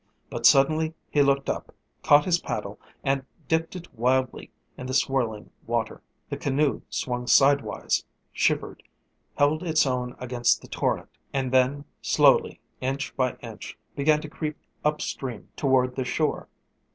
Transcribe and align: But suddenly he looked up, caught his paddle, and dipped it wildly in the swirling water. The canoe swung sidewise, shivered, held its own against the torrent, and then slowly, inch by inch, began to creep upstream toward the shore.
But 0.31 0.47
suddenly 0.47 0.95
he 1.11 1.21
looked 1.21 1.47
up, 1.47 1.71
caught 2.01 2.25
his 2.25 2.39
paddle, 2.39 2.79
and 3.03 3.23
dipped 3.47 3.75
it 3.75 3.93
wildly 3.93 4.49
in 4.75 4.87
the 4.87 4.95
swirling 4.95 5.51
water. 5.67 6.01
The 6.27 6.37
canoe 6.37 6.81
swung 6.89 7.27
sidewise, 7.27 8.03
shivered, 8.33 8.81
held 9.37 9.61
its 9.61 9.85
own 9.85 10.15
against 10.17 10.63
the 10.63 10.67
torrent, 10.67 11.09
and 11.33 11.51
then 11.51 11.85
slowly, 12.01 12.59
inch 12.79 13.15
by 13.15 13.35
inch, 13.43 13.77
began 13.95 14.21
to 14.21 14.27
creep 14.27 14.57
upstream 14.83 15.49
toward 15.55 15.95
the 15.95 16.03
shore. 16.03 16.47